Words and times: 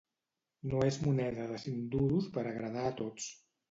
No 0.71 0.79
és 0.87 0.97
moneda 1.03 1.47
de 1.53 1.61
cinc 1.67 1.87
duros 1.99 2.35
per 2.37 2.49
agradar 2.57 2.91
a 2.91 3.01
tots. 3.07 3.35